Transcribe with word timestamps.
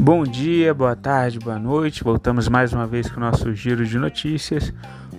Bom 0.00 0.22
dia, 0.22 0.72
boa 0.72 0.94
tarde, 0.94 1.40
boa 1.40 1.58
noite. 1.58 2.04
Voltamos 2.04 2.46
mais 2.46 2.72
uma 2.72 2.86
vez 2.86 3.10
com 3.10 3.16
o 3.16 3.20
nosso 3.20 3.52
giro 3.52 3.84
de 3.84 3.98
notícias. 3.98 4.72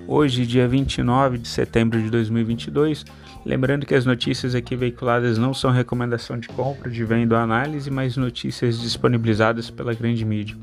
Hoje, 0.08 0.46
dia 0.46 0.70
29 0.70 1.38
de 1.38 1.50
setembro 1.50 2.02
de 2.02 2.10
2022. 2.10 3.06
Lembrando 3.46 3.86
que 3.86 3.94
as 3.94 4.06
notícias 4.06 4.56
aqui 4.56 4.78
veiculadas 4.78 5.38
não 5.38 5.54
são 5.54 5.70
recomendação 5.70 6.40
de 6.40 6.48
compra, 6.48 6.90
de 6.90 7.04
venda 7.04 7.36
ou 7.36 7.42
análise, 7.42 7.92
mas 7.92 8.16
notícias 8.16 8.80
disponibilizadas 8.80 9.70
pela 9.70 9.94
grande 9.94 10.24
mídia. 10.24 10.56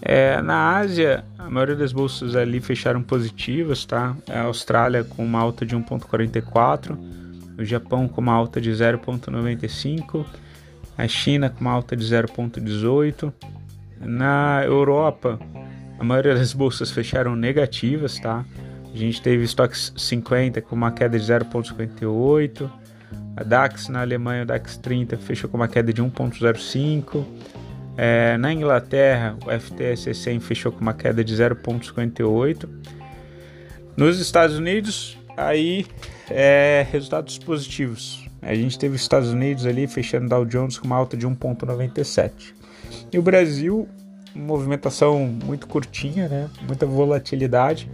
É, 0.00 0.40
na 0.40 0.76
Ásia, 0.76 1.24
a 1.36 1.50
maioria 1.50 1.74
das 1.74 1.92
bolsas 1.92 2.36
ali 2.36 2.60
fecharam 2.60 3.02
positivas, 3.02 3.84
tá? 3.84 4.16
A 4.30 4.42
Austrália 4.42 5.02
com 5.02 5.24
uma 5.24 5.40
alta 5.40 5.66
de 5.66 5.76
1,44, 5.76 6.96
o 7.58 7.64
Japão 7.64 8.06
com 8.06 8.20
uma 8.20 8.34
alta 8.34 8.60
de 8.60 8.70
0,95 8.70 10.24
a 10.96 11.08
China 11.08 11.50
com 11.50 11.60
uma 11.60 11.72
alta 11.72 11.96
de 11.96 12.04
0,18. 12.04 13.32
Na 14.00 14.62
Europa, 14.64 15.38
a 15.98 16.04
maioria 16.04 16.34
das 16.34 16.52
bolsas 16.52 16.90
fecharam 16.90 17.36
negativas, 17.36 18.18
tá? 18.18 18.44
A 18.92 18.96
gente 18.96 19.22
teve 19.22 19.44
estoques 19.44 19.92
50 19.96 20.60
com 20.60 20.74
uma 20.74 20.90
queda 20.90 21.18
de 21.18 21.24
0,58. 21.24 22.70
A 23.36 23.42
DAX 23.42 23.88
na 23.88 24.02
Alemanha, 24.02 24.42
o 24.42 24.46
DAX 24.46 24.76
30 24.76 25.16
fechou 25.16 25.48
com 25.48 25.56
uma 25.56 25.68
queda 25.68 25.92
de 25.92 26.02
1,05. 26.02 27.24
É, 27.96 28.36
na 28.36 28.52
Inglaterra, 28.52 29.36
o 29.46 29.50
FTSE 29.50 30.14
100 30.14 30.40
fechou 30.40 30.72
com 30.72 30.80
uma 30.80 30.92
queda 30.92 31.24
de 31.24 31.34
0,58. 31.34 32.68
Nos 33.96 34.18
Estados 34.18 34.56
Unidos, 34.56 35.18
aí 35.36 35.86
é, 36.30 36.86
resultados 36.90 37.38
positivos. 37.38 38.21
A 38.42 38.54
gente 38.54 38.78
teve 38.78 38.94
os 38.96 39.00
Estados 39.00 39.30
Unidos 39.30 39.64
ali 39.64 39.86
fechando 39.86 40.28
Dow 40.28 40.44
Jones 40.44 40.76
com 40.76 40.86
uma 40.86 40.96
alta 40.96 41.16
de 41.16 41.26
1,97. 41.26 42.52
E 43.12 43.18
o 43.18 43.22
Brasil, 43.22 43.88
movimentação 44.34 45.24
muito 45.26 45.68
curtinha, 45.68 46.28
né? 46.28 46.50
muita 46.66 46.84
volatilidade, 46.84 47.88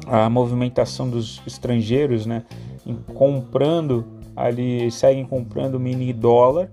a 0.08 0.30
movimentação 0.30 1.10
dos 1.10 1.42
estrangeiros, 1.46 2.26
né, 2.26 2.44
comprando 3.14 4.06
ali, 4.36 4.92
seguem 4.92 5.26
comprando 5.26 5.80
mini 5.80 6.12
dólar. 6.14 6.70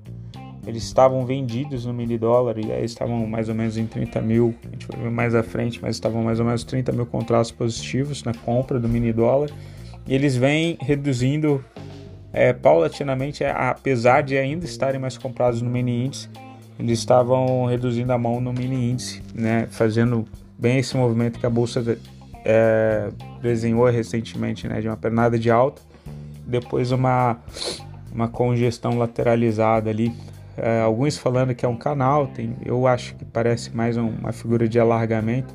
Eles 0.66 0.84
estavam 0.84 1.26
vendidos 1.26 1.84
no 1.84 1.92
mini 1.92 2.16
dólar 2.16 2.56
e 2.58 2.70
aí 2.70 2.84
estavam 2.84 3.26
mais 3.26 3.48
ou 3.48 3.54
menos 3.54 3.76
em 3.76 3.86
30 3.86 4.20
mil. 4.20 4.54
A 4.64 4.70
gente 4.70 4.86
vai 4.86 5.00
ver 5.00 5.10
mais 5.10 5.34
à 5.34 5.42
frente, 5.42 5.80
mas 5.82 5.96
estavam 5.96 6.22
mais 6.22 6.38
ou 6.38 6.46
menos 6.46 6.62
30 6.62 6.92
mil 6.92 7.06
contratos 7.06 7.50
positivos 7.50 8.22
na 8.22 8.32
compra 8.32 8.78
do 8.78 8.88
mini 8.88 9.12
dólar. 9.12 9.50
E 10.06 10.14
eles 10.14 10.36
vêm 10.36 10.76
reduzindo 10.80 11.64
é, 12.32 12.52
paulatinamente, 12.52 13.44
apesar 13.44 14.22
de 14.22 14.38
ainda 14.38 14.64
estarem 14.64 15.00
mais 15.00 15.18
comprados 15.18 15.60
no 15.60 15.68
mini 15.68 16.06
índice, 16.06 16.28
eles 16.78 16.98
estavam 16.98 17.66
reduzindo 17.66 18.12
a 18.12 18.18
mão 18.18 18.40
no 18.40 18.52
mini 18.52 18.90
índice, 18.90 19.22
né, 19.34 19.66
fazendo 19.70 20.24
bem 20.58 20.78
esse 20.78 20.96
movimento 20.96 21.38
que 21.38 21.46
a 21.46 21.50
bolsa 21.50 21.98
é, 22.44 23.10
desenhou 23.40 23.88
recentemente, 23.88 24.68
né, 24.68 24.80
de 24.80 24.88
uma 24.88 24.96
pernada 24.96 25.38
de 25.38 25.50
alta, 25.50 25.82
depois 26.46 26.92
uma, 26.92 27.38
uma 28.12 28.28
congestão 28.28 28.98
lateralizada 28.98 29.90
ali. 29.90 30.12
É, 30.56 30.80
alguns 30.80 31.16
falando 31.16 31.54
que 31.54 31.64
é 31.64 31.68
um 31.68 31.76
canal, 31.76 32.26
tem, 32.26 32.56
eu 32.64 32.86
acho 32.86 33.14
que 33.16 33.24
parece 33.24 33.74
mais 33.74 33.96
um, 33.96 34.08
uma 34.08 34.32
figura 34.32 34.68
de 34.68 34.78
alargamento, 34.78 35.54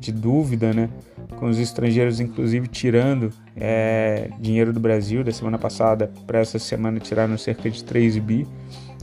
de 0.00 0.12
dúvida, 0.12 0.72
né? 0.72 0.90
Com 1.38 1.46
os 1.46 1.58
estrangeiros, 1.58 2.20
inclusive, 2.20 2.68
tirando 2.68 3.32
é, 3.56 4.28
dinheiro 4.38 4.72
do 4.72 4.80
Brasil. 4.80 5.24
Da 5.24 5.32
semana 5.32 5.58
passada 5.58 6.10
para 6.26 6.40
essa 6.40 6.58
semana 6.58 7.00
tiraram 7.00 7.38
cerca 7.38 7.70
de 7.70 7.82
3 7.82 8.18
bi. 8.18 8.46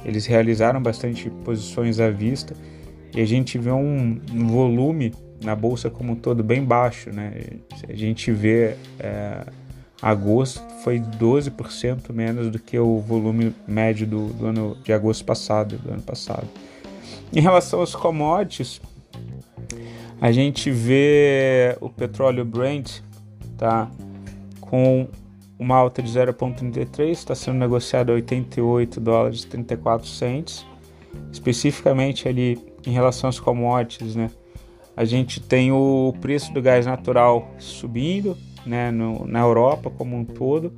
Eles 0.06 0.26
realizaram 0.26 0.82
bastante 0.82 1.30
posições 1.44 2.00
à 2.00 2.09
vista 2.09 2.56
e 3.16 3.22
a 3.22 3.26
gente 3.26 3.58
vê 3.58 3.72
um, 3.72 4.20
um 4.34 4.48
volume 4.48 5.14
na 5.44 5.56
bolsa 5.56 5.90
como 5.90 6.13
um 6.13 6.16
todo 6.16 6.44
bem 6.44 6.63
baixo, 6.63 7.12
né? 7.12 7.34
A 7.88 7.96
gente 7.96 8.31
vê 8.31 8.75
é, 9.00 9.46
agosto 10.02 10.62
foi 10.84 11.00
12% 11.00 12.12
menos 12.12 12.50
do 12.50 12.57
que 12.57 12.78
o 12.78 13.00
volume 13.00 13.53
médio 13.68 14.07
do, 14.07 14.28
do, 14.34 14.47
ano 14.47 14.78
de 14.84 14.91
agosto 14.91 15.24
passado, 15.24 15.78
do 15.78 15.91
ano 15.91 16.02
passado. 16.02 16.47
Em 17.34 17.40
relação 17.40 17.79
aos 17.79 17.96
commodities, 17.96 18.81
a 20.19 20.31
gente 20.31 20.72
vê 20.72 21.78
o 21.79 21.90
petróleo 21.90 22.44
Brent, 22.44 23.00
tá, 23.58 23.90
com 24.59 25.08
uma 25.58 25.75
alta 25.75 26.02
de 26.02 26.12
0,33, 26.12 27.12
está 27.12 27.35
sendo 27.35 27.59
negociado 27.59 28.12
a 28.12 28.16
88 28.16 29.00
dólares 29.00 29.44
e 29.44 29.47
34 29.47 30.08
centes. 30.08 30.66
Especificamente 31.31 32.28
ali 32.28 32.59
em 32.85 32.91
relação 32.91 33.28
aos 33.28 33.40
commodities, 33.40 34.16
né? 34.16 34.31
A 34.96 35.06
gente 35.06 35.40
tem 35.40 35.72
o 35.72 36.13
preço 36.22 36.53
do 36.53 36.62
gás 36.62 36.85
natural 36.85 37.50
subindo 37.57 38.38
né, 38.66 38.91
no, 38.91 39.25
na 39.25 39.40
Europa 39.40 39.90
como 39.90 40.16
um 40.16 40.25
todo, 40.25 40.74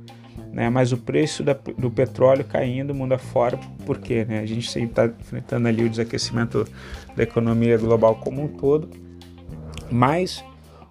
né, 0.52 0.70
mas 0.70 0.92
o 0.92 0.96
preço 0.96 1.42
da, 1.42 1.52
do 1.52 1.90
petróleo 1.90 2.44
caindo 2.44 2.94
mundo 2.94 3.12
afora, 3.12 3.58
por 3.84 3.98
quê? 3.98 4.24
Né? 4.24 4.38
A 4.38 4.46
gente 4.46 4.66
está 4.78 5.06
enfrentando 5.06 5.68
ali 5.68 5.84
o 5.84 5.90
desaquecimento 5.90 6.66
da 7.16 7.22
economia 7.22 7.76
global 7.76 8.16
como 8.16 8.42
um 8.42 8.48
todo, 8.48 8.88
mas 9.90 10.44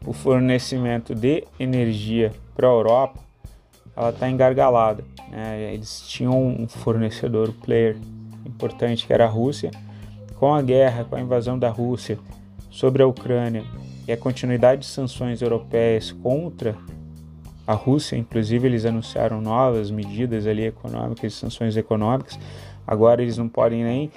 o 0.05 0.13
fornecimento 0.13 1.15
de 1.15 1.45
energia 1.59 2.31
para 2.55 2.67
a 2.67 2.71
Europa 2.71 3.19
ela 3.95 4.09
está 4.09 4.29
engargalada. 4.29 5.03
Né? 5.29 5.73
Eles 5.73 6.01
tinham 6.07 6.37
um 6.37 6.67
fornecedor, 6.67 7.53
player 7.63 7.95
importante 8.45 9.05
que 9.05 9.13
era 9.13 9.25
a 9.25 9.29
Rússia. 9.29 9.71
Com 10.35 10.53
a 10.53 10.61
guerra, 10.61 11.05
com 11.05 11.15
a 11.15 11.21
invasão 11.21 11.57
da 11.57 11.69
Rússia, 11.69 12.17
sobre 12.73 13.03
a 13.03 13.07
Ucrânia 13.07 13.63
e 14.07 14.11
a 14.11 14.17
continuidade 14.17 14.81
de 14.81 14.87
sanções 14.87 15.43
europeias 15.43 16.11
contra 16.11 16.75
a 17.67 17.73
Rússia, 17.73 18.17
inclusive 18.17 18.67
eles 18.67 18.83
anunciaram 18.83 19.39
novas 19.39 19.91
medidas 19.91 20.47
ali 20.47 20.65
econômicas, 20.65 21.35
sanções 21.35 21.77
econômicas. 21.77 22.37
Agora 22.85 23.21
eles 23.21 23.37
não 23.37 23.47
podem 23.47 23.83
nem 23.83 24.11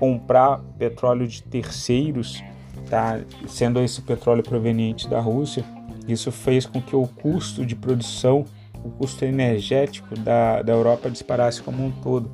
comprar 0.00 0.58
petróleo 0.76 1.28
de 1.28 1.44
terceiros, 1.44 2.42
tá? 2.90 3.20
Sendo 3.46 3.80
esse 3.80 4.02
petróleo 4.02 4.42
proveniente 4.42 5.08
da 5.08 5.20
Rússia. 5.20 5.64
Isso 6.06 6.32
fez 6.32 6.66
com 6.66 6.82
que 6.82 6.96
o 6.96 7.06
custo 7.06 7.64
de 7.64 7.76
produção, 7.76 8.44
o 8.84 8.90
custo 8.90 9.24
energético 9.24 10.18
da, 10.18 10.60
da 10.60 10.72
Europa 10.72 11.08
disparasse 11.08 11.62
como 11.62 11.86
um 11.86 11.92
todo. 12.02 12.28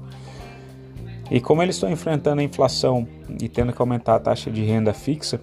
E 1.31 1.41
como 1.41 1.63
eles 1.63 1.77
estão 1.77 1.91
enfrentando 1.91 2.41
a 2.41 2.45
inflação 2.45 3.07
e 3.41 3.49
tendo 3.49 3.73
que 3.73 3.81
aumentar 3.81 4.17
a 4.17 4.21
taxa 4.21 4.51
de 4.51 4.65
renda 4.65 4.95
fixa, 4.95 5.41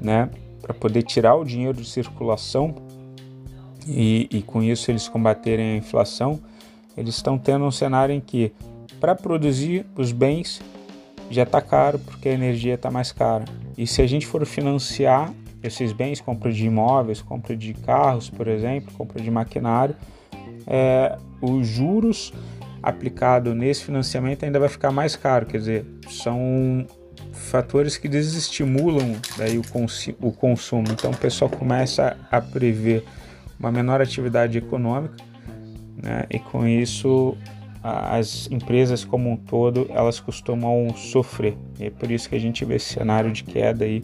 né, 0.00 0.30
para 0.62 0.72
poder 0.72 1.02
tirar 1.02 1.34
o 1.34 1.44
dinheiro 1.44 1.76
de 1.76 1.84
circulação 1.84 2.74
e, 3.86 4.28
e 4.30 4.42
com 4.42 4.62
isso 4.62 4.90
eles 4.90 5.08
combaterem 5.08 5.74
a 5.74 5.76
inflação, 5.76 6.40
eles 6.96 7.16
estão 7.16 7.38
tendo 7.38 7.64
um 7.64 7.70
cenário 7.70 8.14
em 8.14 8.20
que 8.20 8.52
para 8.98 9.14
produzir 9.14 9.86
os 9.96 10.12
bens 10.12 10.60
já 11.30 11.44
está 11.44 11.60
caro 11.60 11.98
porque 11.98 12.28
a 12.28 12.32
energia 12.32 12.74
está 12.74 12.90
mais 12.90 13.12
cara. 13.12 13.44
E 13.76 13.86
se 13.86 14.02
a 14.02 14.06
gente 14.06 14.26
for 14.26 14.44
financiar 14.44 15.32
esses 15.62 15.92
bens, 15.92 16.20
compra 16.20 16.52
de 16.52 16.66
imóveis, 16.66 17.22
compra 17.22 17.56
de 17.56 17.74
carros, 17.74 18.28
por 18.30 18.48
exemplo, 18.48 18.92
compra 18.96 19.22
de 19.22 19.30
maquinário, 19.30 19.94
é, 20.66 21.16
os 21.40 21.66
juros 21.66 22.32
aplicado 22.82 23.54
nesse 23.54 23.84
financiamento 23.84 24.44
ainda 24.44 24.58
vai 24.58 24.68
ficar 24.68 24.90
mais 24.90 25.16
caro. 25.16 25.46
Quer 25.46 25.58
dizer, 25.58 25.86
são 26.08 26.86
fatores 27.32 27.96
que 27.96 28.08
desestimulam 28.08 29.16
daí 29.36 29.58
o, 29.58 29.62
o 30.20 30.32
consumo. 30.32 30.86
Então 30.90 31.10
o 31.10 31.16
pessoal 31.16 31.50
começa 31.50 32.16
a 32.30 32.40
prever 32.40 33.04
uma 33.58 33.70
menor 33.70 34.00
atividade 34.00 34.58
econômica, 34.58 35.16
né? 36.02 36.24
e 36.30 36.38
com 36.38 36.66
isso 36.66 37.36
as 37.82 38.46
empresas 38.50 39.04
como 39.04 39.30
um 39.30 39.36
todo 39.36 39.86
elas 39.90 40.20
costumam 40.20 40.94
sofrer. 40.94 41.56
E 41.78 41.86
é 41.86 41.90
por 41.90 42.10
isso 42.10 42.28
que 42.28 42.34
a 42.34 42.40
gente 42.40 42.64
vê 42.64 42.76
esse 42.76 42.92
cenário 42.92 43.32
de 43.32 43.44
queda 43.44 43.84
aí 43.84 44.02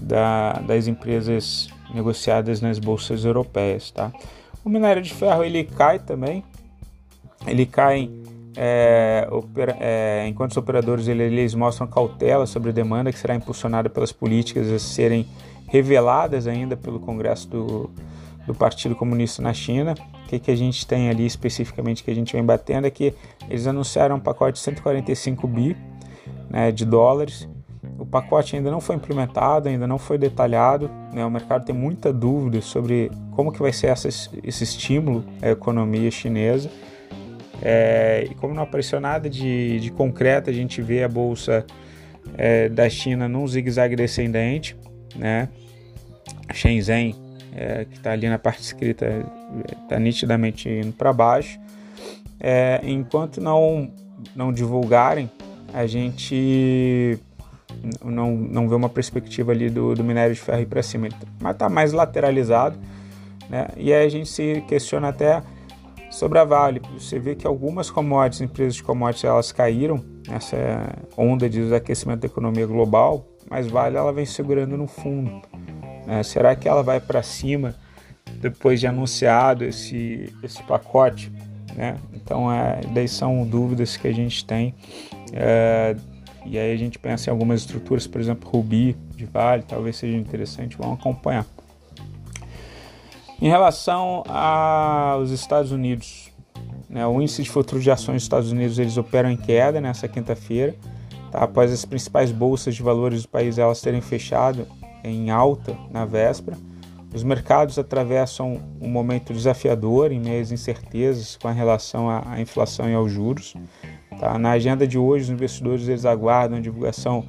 da, 0.00 0.54
das 0.54 0.86
empresas 0.86 1.68
negociadas 1.92 2.60
nas 2.60 2.78
bolsas 2.78 3.24
europeias, 3.24 3.90
tá? 3.90 4.12
O 4.64 4.68
minério 4.68 5.02
de 5.02 5.12
ferro 5.12 5.44
ele 5.44 5.64
cai 5.64 5.98
também, 5.98 6.44
ele 7.50 7.66
cai 7.66 8.10
é, 8.56 9.28
opera, 9.30 9.76
é, 9.78 10.26
enquanto 10.26 10.50
os 10.52 10.56
operadores 10.56 11.06
eles 11.06 11.54
mostram 11.54 11.86
cautela 11.86 12.44
sobre 12.46 12.70
a 12.70 12.72
demanda 12.72 13.12
que 13.12 13.18
será 13.18 13.34
impulsionada 13.34 13.88
pelas 13.88 14.10
políticas 14.10 14.70
a 14.70 14.78
serem 14.78 15.26
reveladas 15.68 16.46
ainda 16.46 16.76
pelo 16.76 16.98
Congresso 16.98 17.48
do, 17.48 17.90
do 18.46 18.54
Partido 18.54 18.96
Comunista 18.96 19.40
na 19.42 19.52
China. 19.52 19.94
O 20.24 20.28
que, 20.28 20.38
que 20.38 20.50
a 20.50 20.56
gente 20.56 20.86
tem 20.86 21.08
ali 21.08 21.24
especificamente 21.24 22.02
que 22.02 22.10
a 22.10 22.14
gente 22.14 22.32
vem 22.32 22.44
batendo 22.44 22.86
é 22.86 22.90
que 22.90 23.14
eles 23.48 23.66
anunciaram 23.66 24.16
um 24.16 24.20
pacote 24.20 24.54
de 24.54 24.58
145 24.60 25.46
bi 25.46 25.76
né, 26.50 26.72
de 26.72 26.84
dólares. 26.84 27.48
O 27.98 28.06
pacote 28.06 28.56
ainda 28.56 28.70
não 28.70 28.80
foi 28.80 28.96
implementado, 28.96 29.68
ainda 29.68 29.86
não 29.86 29.98
foi 29.98 30.18
detalhado. 30.18 30.90
Né? 31.12 31.24
O 31.24 31.30
mercado 31.30 31.64
tem 31.64 31.74
muita 31.74 32.12
dúvida 32.12 32.60
sobre 32.60 33.10
como 33.32 33.52
que 33.52 33.60
vai 33.60 33.72
ser 33.72 33.88
essa, 33.88 34.08
esse 34.08 34.64
estímulo 34.64 35.24
à 35.40 35.50
economia 35.50 36.10
chinesa. 36.10 36.70
É, 37.62 38.26
e 38.30 38.34
como 38.34 38.54
não 38.54 38.62
apareceu 38.62 39.00
nada 39.00 39.28
de, 39.28 39.80
de 39.80 39.90
concreto, 39.90 40.50
a 40.50 40.52
gente 40.52 40.80
vê 40.80 41.02
a 41.02 41.08
bolsa 41.08 41.66
é, 42.36 42.68
da 42.68 42.88
China 42.88 43.28
num 43.28 43.46
zigue-zague 43.46 43.96
descendente, 43.96 44.76
né? 45.16 45.48
Shenzhen, 46.52 47.14
é, 47.54 47.84
que 47.84 47.96
está 47.96 48.12
ali 48.12 48.28
na 48.28 48.38
parte 48.38 48.62
escrita, 48.62 49.06
está 49.82 49.98
nitidamente 49.98 50.68
indo 50.68 50.92
para 50.92 51.12
baixo. 51.12 51.58
É, 52.40 52.80
enquanto 52.84 53.40
não, 53.40 53.90
não 54.34 54.52
divulgarem, 54.52 55.30
a 55.74 55.86
gente 55.86 57.18
não, 58.04 58.32
não 58.32 58.68
vê 58.68 58.74
uma 58.74 58.88
perspectiva 58.88 59.52
ali 59.52 59.68
do, 59.68 59.94
do 59.94 60.04
minério 60.04 60.34
de 60.34 60.40
ferro 60.40 60.64
para 60.66 60.82
cima, 60.82 61.08
mas 61.40 61.52
está 61.52 61.68
mais 61.68 61.92
lateralizado. 61.92 62.78
Né? 63.50 63.68
E 63.76 63.92
aí 63.92 64.06
a 64.06 64.08
gente 64.08 64.28
se 64.28 64.62
questiona 64.68 65.08
até 65.08 65.42
sobre 66.10 66.38
a 66.38 66.44
Vale. 66.44 66.80
Você 66.98 67.18
vê 67.18 67.34
que 67.34 67.46
algumas 67.46 67.90
commodities, 67.90 68.40
empresas 68.40 68.74
de 68.76 68.82
commodities, 68.82 69.24
elas 69.24 69.52
caíram 69.52 70.04
nessa 70.26 70.56
onda 71.16 71.48
de 71.48 71.60
desaquecimento 71.60 72.20
da 72.20 72.26
economia 72.26 72.66
global, 72.66 73.26
mas 73.48 73.66
Vale 73.66 73.96
ela 73.96 74.12
vem 74.12 74.26
segurando 74.26 74.76
no 74.76 74.86
fundo. 74.86 75.42
Né? 76.06 76.22
Será 76.22 76.54
que 76.54 76.68
ela 76.68 76.82
vai 76.82 77.00
para 77.00 77.22
cima 77.22 77.74
depois 78.34 78.80
de 78.80 78.86
anunciado 78.86 79.64
esse, 79.64 80.32
esse 80.42 80.62
pacote? 80.62 81.32
Né? 81.74 81.96
Então, 82.12 82.52
é, 82.52 82.80
daí 82.92 83.08
são 83.08 83.46
dúvidas 83.46 83.96
que 83.96 84.08
a 84.08 84.12
gente 84.12 84.44
tem. 84.44 84.74
É, 85.32 85.94
e 86.44 86.58
aí 86.58 86.72
a 86.72 86.76
gente 86.76 86.98
pensa 86.98 87.28
em 87.28 87.32
algumas 87.32 87.60
estruturas, 87.60 88.06
por 88.06 88.20
exemplo, 88.20 88.50
Ruby 88.50 88.96
de 89.14 89.26
Vale, 89.26 89.62
talvez 89.62 89.96
seja 89.96 90.16
interessante, 90.16 90.76
vamos 90.78 90.98
acompanhar. 90.98 91.46
Em 93.40 93.48
relação 93.48 94.24
aos 94.28 95.30
Estados 95.30 95.70
Unidos, 95.70 96.32
né, 96.90 97.06
o 97.06 97.22
índice 97.22 97.44
de 97.44 97.48
futuro 97.48 97.80
de 97.80 97.88
ações 97.88 98.16
dos 98.16 98.22
Estados 98.24 98.50
Unidos 98.50 98.80
eles 98.80 98.96
operam 98.96 99.30
em 99.30 99.36
queda 99.36 99.80
nessa 99.80 100.08
quinta-feira, 100.08 100.74
tá, 101.30 101.44
após 101.44 101.72
as 101.72 101.84
principais 101.84 102.32
bolsas 102.32 102.74
de 102.74 102.82
valores 102.82 103.22
do 103.22 103.28
país 103.28 103.56
elas 103.56 103.80
terem 103.80 104.00
fechado 104.00 104.66
em 105.04 105.30
alta 105.30 105.76
na 105.88 106.04
véspera. 106.04 106.58
Os 107.14 107.22
mercados 107.22 107.78
atravessam 107.78 108.60
um 108.80 108.88
momento 108.88 109.32
desafiador 109.32 110.10
em 110.10 110.18
meio 110.18 110.42
às 110.42 110.50
incertezas 110.50 111.38
com 111.40 111.48
relação 111.48 112.10
à 112.10 112.40
inflação 112.40 112.90
e 112.90 112.94
aos 112.94 113.10
juros. 113.10 113.54
Tá? 114.18 114.36
Na 114.36 114.50
agenda 114.50 114.86
de 114.86 114.98
hoje, 114.98 115.24
os 115.24 115.30
investidores 115.30 115.86
eles 115.86 116.04
aguardam 116.04 116.58
a 116.58 116.60
divulgação 116.60 117.24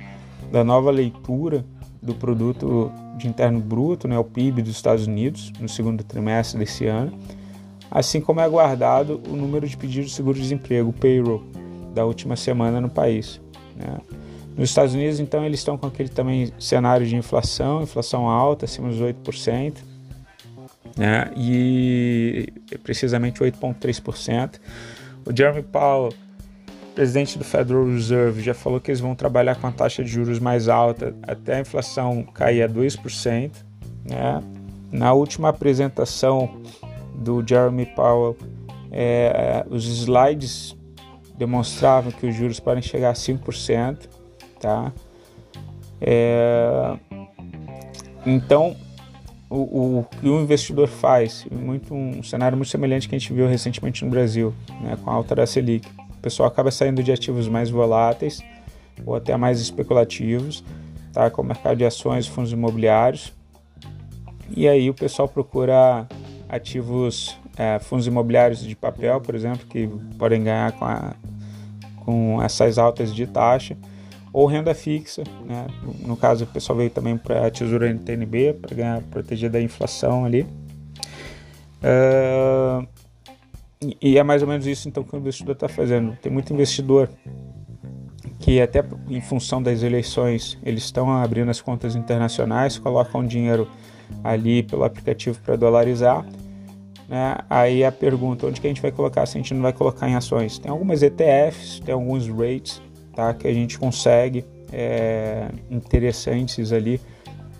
da 0.51 0.63
nova 0.63 0.89
leitura 0.89 1.63
do 2.01 2.15
produto 2.15 2.91
de 3.19 3.27
interno 3.27 3.59
bruto, 3.59 4.07
né, 4.07 4.17
o 4.17 4.23
PIB 4.23 4.61
dos 4.61 4.71
Estados 4.71 5.05
Unidos, 5.05 5.51
no 5.59 5.69
segundo 5.69 6.03
trimestre 6.03 6.57
desse 6.57 6.85
ano, 6.85 7.17
assim 7.91 8.21
como 8.21 8.39
é 8.39 8.43
aguardado 8.43 9.21
o 9.27 9.35
número 9.35 9.67
de 9.67 9.77
pedidos 9.77 10.09
de 10.09 10.15
seguro-desemprego, 10.15 10.91
payroll, 10.93 11.43
da 11.93 12.05
última 12.05 12.35
semana 12.35 12.79
no 12.79 12.89
país. 12.89 13.41
Né. 13.75 13.97
Nos 14.55 14.69
Estados 14.69 14.93
Unidos, 14.93 15.19
então, 15.19 15.45
eles 15.45 15.59
estão 15.59 15.77
com 15.77 15.87
aquele 15.87 16.09
também 16.09 16.51
cenário 16.59 17.05
de 17.05 17.15
inflação, 17.15 17.83
inflação 17.83 18.27
alta, 18.27 18.65
acima 18.65 18.89
dos 18.89 18.99
8%, 18.99 19.77
né, 20.97 21.31
e 21.35 22.51
precisamente 22.83 23.39
8,3%. 23.41 24.59
O 25.25 25.35
Jeremy 25.35 25.63
Powell 25.63 26.13
presidente 26.99 27.37
do 27.37 27.45
Federal 27.45 27.85
Reserve 27.85 28.41
já 28.41 28.53
falou 28.53 28.77
que 28.77 28.91
eles 28.91 28.99
vão 28.99 29.15
trabalhar 29.15 29.55
com 29.55 29.65
a 29.65 29.71
taxa 29.71 30.03
de 30.03 30.09
juros 30.09 30.37
mais 30.37 30.67
alta 30.67 31.15
até 31.23 31.55
a 31.55 31.59
inflação 31.61 32.23
cair 32.23 32.61
a 32.61 32.67
2%. 32.67 33.51
Né? 34.03 34.43
Na 34.91 35.13
última 35.13 35.47
apresentação 35.47 36.61
do 37.15 37.41
Jeremy 37.47 37.85
Powell, 37.85 38.35
é, 38.91 39.65
os 39.69 39.85
slides 39.85 40.75
demonstravam 41.37 42.11
que 42.11 42.27
os 42.27 42.35
juros 42.35 42.59
podem 42.59 42.83
chegar 42.83 43.11
a 43.11 43.13
5%. 43.13 44.09
Tá? 44.59 44.91
É, 46.01 46.97
então, 48.25 48.75
o, 49.49 49.99
o, 49.99 50.05
que 50.19 50.27
o 50.27 50.41
investidor 50.41 50.89
faz, 50.89 51.47
muito, 51.49 51.95
um 51.95 52.21
cenário 52.21 52.57
muito 52.57 52.69
semelhante 52.69 53.07
que 53.07 53.15
a 53.15 53.17
gente 53.17 53.31
viu 53.31 53.47
recentemente 53.47 54.03
no 54.03 54.11
Brasil, 54.11 54.53
né, 54.81 54.97
com 55.01 55.09
a 55.09 55.13
alta 55.13 55.33
da 55.33 55.47
Selic 55.47 55.87
o 56.19 56.21
pessoal 56.21 56.49
acaba 56.49 56.69
saindo 56.69 57.01
de 57.01 57.13
ativos 57.13 57.47
mais 57.47 57.69
voláteis 57.69 58.43
ou 59.05 59.15
até 59.15 59.35
mais 59.37 59.61
especulativos, 59.61 60.63
tá? 61.13 61.31
como 61.31 61.45
o 61.45 61.53
mercado 61.53 61.77
de 61.77 61.85
ações, 61.85 62.27
fundos 62.27 62.51
imobiliários. 62.51 63.33
E 64.55 64.67
aí 64.67 64.89
o 64.89 64.93
pessoal 64.93 65.29
procura 65.29 66.05
ativos, 66.49 67.39
é, 67.55 67.79
fundos 67.79 68.05
imobiliários 68.05 68.61
de 68.61 68.75
papel, 68.75 69.21
por 69.21 69.33
exemplo, 69.33 69.65
que 69.67 69.87
podem 70.17 70.43
ganhar 70.43 70.73
com, 70.73 70.83
a, 70.83 71.15
com 72.03 72.43
essas 72.43 72.77
altas 72.77 73.15
de 73.15 73.25
taxa, 73.25 73.77
ou 74.33 74.45
renda 74.45 74.75
fixa. 74.75 75.23
Né? 75.45 75.67
No 76.05 76.17
caso, 76.17 76.43
o 76.43 76.47
pessoal 76.47 76.77
veio 76.77 76.89
também 76.89 77.17
para 77.17 77.47
a 77.47 77.49
tesoura 77.49 77.89
NTNB, 77.89 78.55
para 78.55 79.01
proteger 79.09 79.49
da 79.49 79.61
inflação 79.61 80.25
ali. 80.25 80.45
Uh, 81.81 82.85
e 84.01 84.17
é 84.17 84.23
mais 84.23 84.41
ou 84.41 84.47
menos 84.47 84.67
isso 84.67 84.89
então 84.89 85.03
que 85.03 85.15
o 85.15 85.17
investidor 85.17 85.53
está 85.53 85.69
fazendo. 85.69 86.17
Tem 86.21 86.29
muito 86.29 86.51
investidor 86.53 87.09
que 88.39 88.59
até 88.59 88.83
em 89.07 89.21
função 89.21 89.63
das 89.63 89.83
eleições 89.83 90.57
eles 90.63 90.83
estão 90.83 91.09
abrindo 91.11 91.49
as 91.49 91.61
contas 91.61 91.95
internacionais, 91.95 92.77
colocam 92.77 93.25
dinheiro 93.25 93.69
ali 94.21 94.63
pelo 94.63 94.83
aplicativo 94.83 95.39
para 95.39 95.55
dolarizar. 95.55 96.25
Né? 97.07 97.37
Aí 97.49 97.83
a 97.85 97.91
pergunta, 97.91 98.47
onde 98.47 98.59
que 98.59 98.67
a 98.67 98.69
gente 98.69 98.81
vai 98.81 98.91
colocar 98.91 99.25
se 99.25 99.37
a 99.37 99.41
gente 99.41 99.53
não 99.53 99.61
vai 99.61 99.71
colocar 99.71 100.09
em 100.09 100.15
ações? 100.15 100.59
Tem 100.59 100.69
algumas 100.69 101.01
ETFs, 101.01 101.79
tem 101.79 101.93
alguns 101.93 102.27
rates 102.27 102.81
tá? 103.15 103.33
que 103.33 103.47
a 103.47 103.53
gente 103.53 103.79
consegue 103.79 104.43
é, 104.73 105.47
interessantes 105.71 106.73
ali 106.73 106.99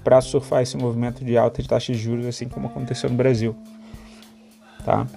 para 0.04 0.20
surfar 0.20 0.64
esse 0.64 0.76
movimento 0.76 1.24
de 1.24 1.38
alta 1.38 1.62
de 1.62 1.68
taxa 1.68 1.94
de 1.94 1.98
juros, 1.98 2.26
assim 2.26 2.50
como 2.50 2.68
aconteceu 2.68 3.10
no 3.10 3.16
Brasil. 3.16 3.56
Tá? 4.84 5.08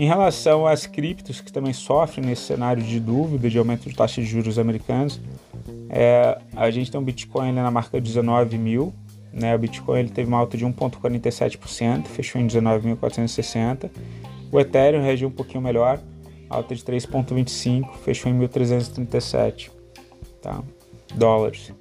Em 0.00 0.06
relação 0.06 0.66
às 0.66 0.86
criptos, 0.86 1.42
que 1.42 1.52
também 1.52 1.74
sofrem 1.74 2.24
nesse 2.24 2.44
cenário 2.44 2.82
de 2.82 2.98
dúvida 2.98 3.50
de 3.50 3.58
aumento 3.58 3.86
de 3.86 3.94
taxa 3.94 4.22
de 4.22 4.26
juros 4.26 4.58
americanos, 4.58 5.20
é, 5.90 6.38
a 6.56 6.70
gente 6.70 6.90
tem 6.90 6.98
um 6.98 7.04
Bitcoin 7.04 7.52
na 7.52 7.70
marca 7.70 8.00
de 8.00 8.06
19 8.06 8.56
mil. 8.56 8.94
Né? 9.30 9.54
O 9.54 9.58
Bitcoin 9.58 9.98
ele 9.98 10.08
teve 10.08 10.26
uma 10.26 10.38
alta 10.38 10.56
de 10.56 10.64
1,47%, 10.64 12.06
fechou 12.06 12.40
em 12.40 12.46
19.460. 12.46 13.90
O 14.50 14.58
Ethereum 14.58 15.02
reagiu 15.02 15.28
um 15.28 15.32
pouquinho 15.32 15.60
melhor, 15.60 16.00
alta 16.48 16.74
de 16.74 16.82
3,25%, 16.82 17.92
fechou 18.02 18.32
em 18.32 18.40
1.337 18.40 19.68
tá? 20.40 20.62
dólares. 21.14 21.74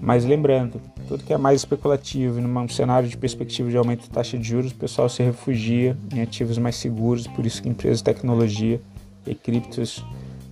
Mas 0.00 0.24
lembrando, 0.24 0.80
tudo 1.02 1.24
que 1.24 1.32
é 1.32 1.38
mais 1.38 1.60
especulativo 1.60 2.38
e 2.38 2.42
num 2.42 2.68
cenário 2.68 3.08
de 3.08 3.16
perspectiva 3.16 3.70
de 3.70 3.76
aumento 3.76 4.08
da 4.08 4.14
taxa 4.14 4.38
de 4.38 4.44
juros, 4.48 4.72
o 4.72 4.74
pessoal 4.74 5.08
se 5.08 5.22
refugia 5.22 5.96
em 6.14 6.20
ativos 6.20 6.58
mais 6.58 6.76
seguros, 6.76 7.26
por 7.26 7.44
isso 7.44 7.62
que 7.62 7.68
empresas 7.68 7.98
de 7.98 8.04
tecnologia 8.04 8.80
e 9.26 9.34
criptos 9.34 10.04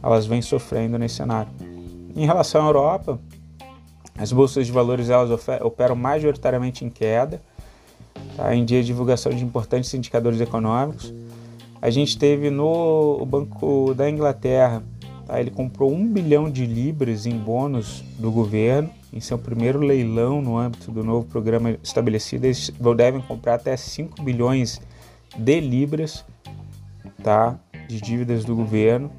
elas 0.03 0.27
vêm 0.27 0.43
sofrendo 0.43 0.99
nesse 0.99 1.17
cenário. 1.17 1.51
Em 2.17 2.27
relação 2.27 2.63
à 2.63 2.67
Europa, 2.67 3.21
as 4.19 4.33
bolsas 4.33 4.67
de 4.67 4.73
valores 4.73 5.09
elas 5.09 5.31
operam 5.63 5.95
majoritariamente 5.95 6.85
em 6.85 6.91
queda, 6.91 7.41
tá? 8.37 8.55
em 8.55 8.65
dia 8.65 8.81
de 8.81 8.89
divulgação 8.89 9.33
de 9.33 9.45
importantes 9.45 9.93
indicadores 9.95 10.41
econômicos. 10.41 11.13
A 11.81 11.89
gente 11.89 12.19
teve 12.19 12.51
no 12.51 13.25
Banco 13.25 13.95
da 13.95 14.11
Inglaterra, 14.11 14.83
tá? 15.31 15.41
ele 15.41 15.51
comprou 15.51 15.93
um 15.93 16.07
bilhão 16.07 16.51
de 16.51 16.67
libras 16.67 17.27
em 17.27 17.37
bônus 17.37 18.03
do 18.19 18.31
governo 18.31 18.91
em 19.13 19.21
seu 19.21 19.39
primeiro 19.39 19.81
leilão 19.81 20.41
no 20.41 20.57
âmbito 20.57 20.91
do 20.91 21.03
novo 21.03 21.27
programa 21.27 21.77
estabelecido, 21.83 22.45
eles 22.47 22.73
devem 22.97 23.21
comprar 23.21 23.55
até 23.55 23.77
5 23.77 24.23
bilhões 24.23 24.81
de 25.37 25.61
libras 25.61 26.25
tá, 27.23 27.59
de 27.89 28.01
dívidas 28.01 28.45
do 28.45 28.55
governo. 28.55 29.11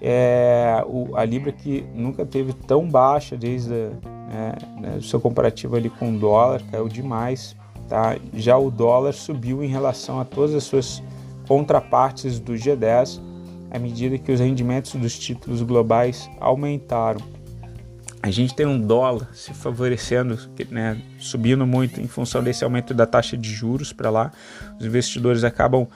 É, 0.00 0.84
o, 0.86 1.16
a 1.16 1.24
libra 1.24 1.50
que 1.50 1.84
nunca 1.94 2.24
teve 2.24 2.52
tão 2.52 2.88
baixa 2.88 3.36
desde 3.36 3.70
né, 3.70 4.54
né, 4.80 4.96
o 4.98 5.02
seu 5.02 5.20
comparativo 5.20 5.76
ali 5.76 5.90
com 5.90 6.14
o 6.14 6.18
dólar, 6.18 6.62
caiu 6.70 6.88
demais. 6.88 7.56
Tá? 7.88 8.16
Já 8.34 8.56
o 8.56 8.70
dólar 8.70 9.12
subiu 9.12 9.62
em 9.62 9.68
relação 9.68 10.20
a 10.20 10.24
todas 10.24 10.54
as 10.54 10.64
suas 10.64 11.02
contrapartes 11.48 12.38
do 12.38 12.52
G10 12.52 13.20
à 13.70 13.78
medida 13.78 14.18
que 14.18 14.32
os 14.32 14.40
rendimentos 14.40 14.94
dos 14.94 15.18
títulos 15.18 15.62
globais 15.62 16.28
aumentaram 16.40 17.20
a 18.26 18.30
gente 18.32 18.56
tem 18.56 18.66
um 18.66 18.80
dólar 18.80 19.28
se 19.32 19.54
favorecendo, 19.54 20.36
né, 20.68 21.00
subindo 21.16 21.64
muito 21.64 22.00
em 22.00 22.08
função 22.08 22.42
desse 22.42 22.64
aumento 22.64 22.92
da 22.92 23.06
taxa 23.06 23.36
de 23.36 23.48
juros 23.48 23.92
para 23.92 24.10
lá. 24.10 24.32
Os 24.80 24.84
investidores 24.84 25.44
acabam 25.44 25.86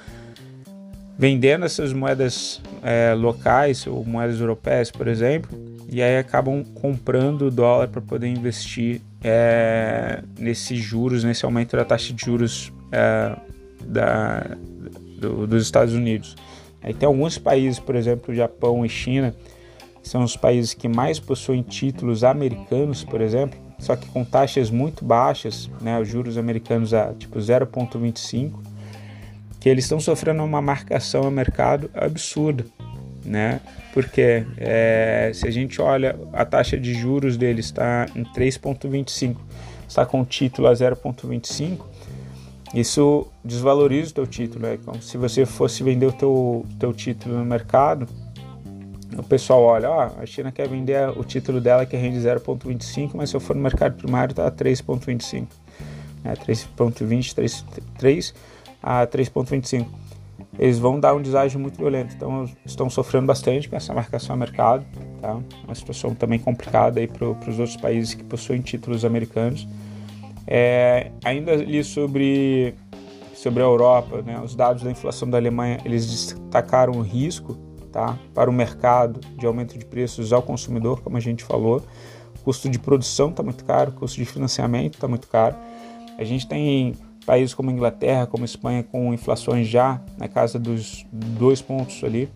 vendendo 1.19 1.65
essas 1.65 1.93
moedas 1.93 2.63
é, 2.85 3.15
locais 3.15 3.85
ou 3.85 4.05
moedas 4.05 4.39
europeias, 4.39 4.93
por 4.93 5.09
exemplo, 5.09 5.51
e 5.89 6.01
aí 6.01 6.19
acabam 6.19 6.63
comprando 6.73 7.47
o 7.47 7.51
dólar 7.51 7.89
para 7.89 8.01
poder 8.01 8.29
investir 8.29 9.01
é, 9.25 10.23
nesses 10.39 10.79
juros, 10.79 11.25
nesse 11.25 11.45
aumento 11.45 11.77
da 11.77 11.85
taxa 11.85 12.13
de 12.13 12.25
juros 12.25 12.73
é, 12.93 13.35
da, 13.85 14.57
do, 15.19 15.49
dos 15.49 15.65
Estados 15.65 15.95
Unidos. 15.95 16.37
Aí 16.83 16.95
tem 16.95 17.07
alguns 17.07 17.39
países, 17.39 17.79
por 17.79 17.95
exemplo, 17.95 18.35
Japão 18.35 18.85
e 18.85 18.89
China, 18.89 19.35
que 20.03 20.09
são 20.09 20.23
os 20.23 20.37
países 20.37 20.73
que 20.73 20.89
mais 20.89 21.21
possuem 21.21 21.63
títulos 21.63 22.25
americanos, 22.25 23.05
por 23.05 23.21
exemplo, 23.21 23.59
só 23.79 23.97
que 23.97 24.07
com 24.09 24.25
taxas 24.25 24.71
muito 24.71 25.05
baixas, 25.05 25.71
né, 25.81 25.99
os 25.99 26.09
juros 26.09 26.37
americanos 26.37 26.93
a 26.95 27.13
tipo 27.15 27.39
0,25, 27.39 28.53
que 29.59 29.69
eles 29.69 29.85
estão 29.85 30.01
sofrendo 30.01 30.43
uma 30.43 30.63
marcação 30.63 31.27
a 31.27 31.31
mercado 31.31 31.91
absurda, 31.95 32.65
né? 33.25 33.61
Porque 33.93 34.47
é, 34.57 35.31
se 35.35 35.47
a 35.47 35.51
gente 35.51 35.83
olha 35.83 36.19
a 36.33 36.45
taxa 36.45 36.79
de 36.79 36.95
juros 36.95 37.37
deles 37.37 37.67
está 37.67 38.07
em 38.15 38.25
3,25, 38.25 39.37
está 39.87 40.07
com 40.07 40.21
o 40.23 40.25
título 40.25 40.69
a 40.69 40.73
0,25, 40.73 41.81
isso 42.75 43.27
desvaloriza 43.45 44.11
o 44.11 44.15
teu 44.15 44.27
título. 44.27 44.67
É 44.67 44.77
como 44.77 45.03
se 45.03 45.17
você 45.17 45.45
fosse 45.45 45.83
vender 45.83 46.07
o 46.07 46.13
teu, 46.13 46.67
teu 46.79 46.93
título 46.93 47.39
no 47.39 47.45
mercado, 47.45 48.07
o 49.17 49.23
pessoal 49.23 49.63
olha, 49.63 49.91
ó, 49.91 50.11
a 50.19 50.27
China 50.27 50.53
quer 50.53 50.69
vender 50.69 51.09
o 51.19 51.25
título 51.25 51.61
dela 51.61 51.85
que 51.85 51.97
rende 51.97 52.19
0,25, 52.19 53.11
mas 53.15 53.31
se 53.31 53.37
eu 53.37 53.41
for 53.41 53.57
no 53.57 53.63
mercado 53.63 53.97
primário 53.97 54.35
tá 54.35 54.51
3,25, 54.51 55.47
né, 56.23 56.35
3,20, 56.37 57.65
3, 57.99 58.35
a 58.83 59.07
3,25. 59.07 59.87
Eles 60.59 60.79
vão 60.79 60.99
dar 60.99 61.15
um 61.15 61.23
deságio 61.23 61.59
muito 61.59 61.77
violento, 61.77 62.15
então 62.15 62.49
estão 62.65 62.91
sofrendo 62.91 63.27
bastante 63.27 63.69
com 63.69 63.77
essa 63.77 63.95
marcação 63.95 64.35
a 64.35 64.39
mercado, 64.39 64.85
tá? 65.21 65.39
Uma 65.65 65.75
situação 65.75 66.15
também 66.15 66.39
complicada 66.39 67.01
para 67.07 67.51
os 67.51 67.59
outros 67.59 67.77
países 67.77 68.15
que 68.15 68.25
possuem 68.25 68.61
títulos 68.61 69.05
americanos. 69.05 69.67
É, 70.53 71.13
ainda 71.25 71.53
ali 71.53 71.85
sobre, 71.85 72.75
sobre 73.33 73.63
a 73.63 73.67
Europa, 73.67 74.21
né, 74.21 74.41
os 74.45 74.57
dados 74.57 74.83
da 74.83 74.91
inflação 74.91 75.31
da 75.31 75.39
Alemanha, 75.39 75.79
eles 75.85 76.05
destacaram 76.11 76.95
o 76.95 77.03
risco 77.03 77.57
tá, 77.93 78.19
para 78.35 78.51
o 78.51 78.53
mercado 78.53 79.21
de 79.39 79.47
aumento 79.47 79.79
de 79.79 79.85
preços 79.85 80.33
ao 80.33 80.43
consumidor, 80.43 81.03
como 81.03 81.17
a 81.17 81.21
gente 81.21 81.45
falou. 81.45 81.81
O 82.41 82.43
custo 82.43 82.69
de 82.69 82.81
produção 82.81 83.31
está 83.31 83.45
muito 83.45 83.65
caro, 83.65 83.91
o 83.91 83.95
custo 83.95 84.19
de 84.19 84.25
financiamento 84.25 84.95
está 84.95 85.07
muito 85.07 85.29
caro. 85.29 85.55
A 86.19 86.25
gente 86.25 86.49
tem 86.49 86.95
países 87.25 87.55
como 87.55 87.71
Inglaterra, 87.71 88.27
como 88.27 88.45
Espanha, 88.45 88.83
com 88.83 89.15
inflações 89.15 89.69
já 89.69 90.03
na 90.19 90.27
casa 90.27 90.59
dos 90.59 91.07
dois 91.13 91.63
pontos 91.63 92.03
ali, 92.03 92.29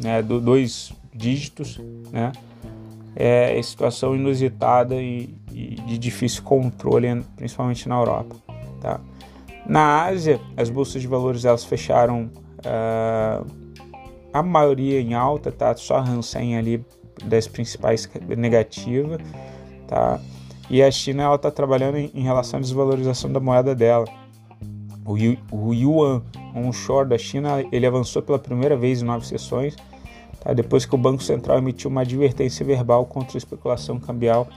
né, 0.00 0.20
dois 0.20 0.92
dígitos, 1.14 1.78
né? 2.10 2.32
É 3.14 3.60
situação 3.62 4.16
inusitada 4.16 4.94
e, 5.00 5.34
e 5.52 5.74
de 5.74 5.98
difícil 5.98 6.42
controle, 6.42 7.22
principalmente 7.36 7.88
na 7.88 7.96
Europa. 7.96 8.36
Tá? 8.80 9.00
Na 9.66 10.04
Ásia, 10.04 10.40
as 10.56 10.68
bolsas 10.68 11.00
de 11.00 11.08
valores 11.08 11.44
elas 11.44 11.64
fecharam 11.64 12.30
uh, 12.58 13.46
a 14.32 14.42
maioria 14.42 15.00
em 15.00 15.14
alta, 15.14 15.52
tá? 15.52 15.74
Só 15.76 15.96
a 15.96 16.00
Hansen 16.00 16.56
ali 16.56 16.84
das 17.24 17.46
principais 17.46 18.10
negativa, 18.36 19.18
tá? 19.86 20.20
E 20.70 20.82
a 20.82 20.90
China 20.90 21.24
ela 21.24 21.36
está 21.36 21.50
trabalhando 21.50 21.98
em, 21.98 22.22
relação 22.22 22.58
à 22.58 22.62
desvalorização 22.62 23.30
da 23.30 23.38
moeda 23.38 23.74
dela. 23.74 24.06
O, 25.04 25.14
o 25.50 25.74
yuan 25.74 26.22
onshore 26.54 27.08
da 27.08 27.18
China 27.18 27.62
ele 27.70 27.86
avançou 27.86 28.22
pela 28.22 28.38
primeira 28.38 28.76
vez 28.76 29.02
em 29.02 29.04
nove 29.04 29.26
sessões, 29.26 29.76
tá? 30.40 30.52
depois 30.52 30.86
que 30.86 30.94
o 30.94 30.98
Banco 30.98 31.22
Central 31.22 31.58
emitiu 31.58 31.90
uma 31.90 32.02
advertência 32.02 32.64
verbal 32.64 33.04
contra 33.04 33.36
a 33.36 33.38
especulação 33.38 33.98
cambial 33.98 34.48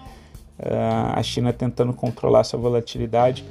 a 0.58 1.22
China 1.22 1.52
tentando 1.52 1.94
controlar 1.94 2.42
essa 2.42 2.58
volatilidade. 2.58 3.46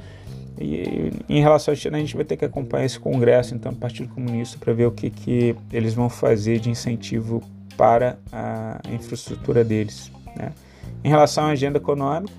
E 0.59 1.11
em 1.27 1.41
relação 1.41 1.73
à 1.73 1.75
China, 1.75 1.97
a 1.97 1.99
gente 1.99 2.15
vai 2.15 2.25
ter 2.25 2.37
que 2.37 2.45
acompanhar 2.45 2.85
esse 2.85 2.99
congresso, 2.99 3.53
então, 3.53 3.73
do 3.73 3.77
Partido 3.77 4.09
Comunista, 4.13 4.57
para 4.57 4.73
ver 4.73 4.85
o 4.85 4.91
que, 4.91 5.09
que 5.09 5.55
eles 5.71 5.93
vão 5.93 6.09
fazer 6.09 6.59
de 6.59 6.69
incentivo 6.69 7.43
para 7.75 8.17
a 8.31 8.79
infraestrutura 8.91 9.63
deles. 9.63 10.11
Né? 10.35 10.51
Em 11.03 11.09
relação 11.09 11.45
à 11.45 11.49
agenda 11.49 11.77
econômica 11.77 12.33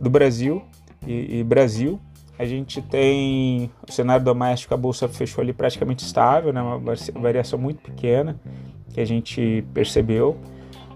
do 0.00 0.08
Brasil 0.08 0.62
e, 1.06 1.40
e, 1.40 1.44
Brasil, 1.44 2.00
a 2.38 2.44
gente 2.44 2.80
tem 2.80 3.68
o 3.86 3.90
cenário 3.90 4.24
doméstico, 4.24 4.72
a 4.72 4.76
bolsa 4.76 5.08
fechou 5.08 5.42
ali 5.42 5.52
praticamente 5.52 6.04
estável, 6.04 6.52
né? 6.52 6.62
uma 6.62 6.80
variação 7.20 7.58
muito 7.58 7.82
pequena 7.82 8.38
que 8.94 9.00
a 9.00 9.04
gente 9.04 9.64
percebeu, 9.74 10.36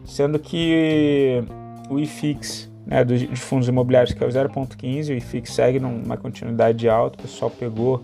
sendo 0.05 0.39
que 0.39 1.43
o 1.91 1.99
IFIX 1.99 2.72
né, 2.87 3.05
de 3.05 3.37
fundos 3.37 3.69
imobiliários, 3.69 4.13
que 4.13 4.23
é 4.23 4.27
o 4.27 4.31
0,15, 4.31 5.11
o 5.11 5.13
IFIX 5.15 5.53
segue 5.53 5.81
numa 5.81 6.17
continuidade 6.17 6.89
alta, 6.89 7.19
o 7.19 7.23
pessoal 7.23 7.51
pegou 7.51 8.03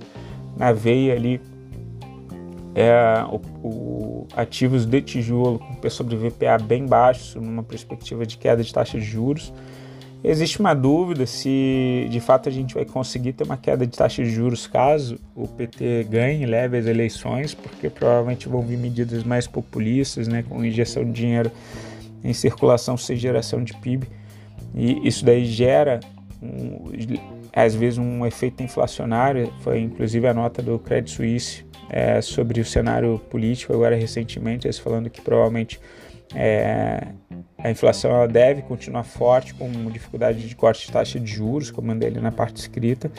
na 0.57 0.73
veia 0.73 1.15
ali 1.15 1.41
é, 2.75 3.25
o, 3.29 3.41
o, 3.67 4.27
ativos 4.37 4.87
de 4.87 5.01
tijolo 5.01 5.59
com 5.59 5.75
P 5.75 5.91
sobre 5.91 6.17
VPA 6.17 6.59
bem 6.63 6.87
baixo, 6.87 7.41
numa 7.41 7.63
perspectiva 7.63 8.25
de 8.25 8.37
queda 8.37 8.63
de 8.63 8.73
taxa 8.73 8.99
de 8.99 9.05
juros. 9.05 9.53
Existe 10.23 10.59
uma 10.59 10.75
dúvida 10.75 11.27
se 11.27 12.09
de 12.11 12.19
fato 12.19 12.49
a 12.49 12.53
gente 12.53 12.75
vai 12.75 12.85
conseguir 12.85 13.33
ter 13.35 13.45
uma 13.45 13.57
queda 13.57 13.87
de 13.87 13.97
taxa 13.97 14.23
de 14.23 14.31
juros 14.31 14.67
caso 14.67 15.17
o 15.35 15.47
PT 15.47 16.09
ganhe, 16.11 16.45
leve 16.45 16.77
as 16.77 16.87
eleições, 16.87 17.55
porque 17.55 17.89
provavelmente 17.89 18.49
vão 18.49 18.63
vir 18.63 18.79
medidas 18.79 19.23
mais 19.23 19.47
populistas, 19.47 20.27
né, 20.27 20.45
com 20.49 20.65
injeção 20.65 21.05
de 21.05 21.13
dinheiro 21.13 21.53
em 22.25 22.33
circulação 22.33 22.97
sem 22.97 23.17
geração 23.17 23.63
de 23.63 23.75
PIB. 23.75 24.09
E 24.75 25.07
isso 25.07 25.25
daí 25.25 25.45
gera, 25.45 26.01
um, 26.43 26.93
às 27.53 27.75
vezes, 27.75 27.99
um 27.99 28.25
efeito 28.27 28.63
inflacionário. 28.63 29.53
Foi 29.61 29.81
inclusive 29.81 30.27
a 30.27 30.35
nota 30.35 30.63
do 30.63 30.79
Credit 30.79 31.11
Suisse 31.11 31.65
é, 31.91 32.21
sobre 32.21 32.61
o 32.61 32.65
cenário 32.65 33.19
político, 33.31 33.73
agora 33.73 33.97
recentemente, 33.97 34.67
eles 34.67 34.79
falando 34.79 35.09
que 35.09 35.21
provavelmente 35.21 35.81
é, 36.35 37.09
a 37.57 37.71
inflação 37.71 38.11
ela 38.11 38.29
deve 38.29 38.63
continuar 38.63 39.05
forte, 39.05 39.55
com 39.55 39.69
dificuldade 39.91 40.47
de 40.47 40.55
corte 40.55 40.87
de 40.87 40.93
taxa 40.93 41.19
de 41.19 41.31
juros, 41.31 41.71
como 41.71 41.89
mandei 41.89 42.09
ali 42.09 42.21
na 42.21 42.31
parte 42.31 42.57
escrita. 42.57 43.11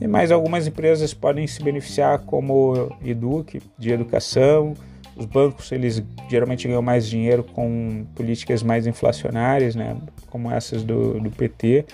E 0.00 0.06
mais 0.06 0.30
algumas 0.30 0.66
empresas 0.66 1.12
podem 1.12 1.46
se 1.46 1.62
beneficiar, 1.62 2.20
como 2.20 2.96
Eduque, 3.04 3.60
de 3.78 3.90
educação, 3.90 4.74
os 5.16 5.26
bancos 5.26 5.70
eles 5.72 6.02
geralmente 6.28 6.66
ganham 6.66 6.82
mais 6.82 7.08
dinheiro 7.08 7.44
com 7.44 8.06
políticas 8.14 8.62
mais 8.62 8.86
inflacionárias, 8.86 9.74
né, 9.74 9.96
como 10.30 10.50
essas 10.50 10.82
do, 10.82 11.20
do 11.20 11.30
PT. 11.30 11.84